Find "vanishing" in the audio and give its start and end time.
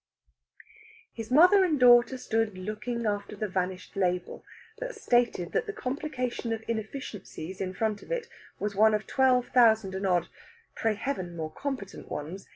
3.47-4.01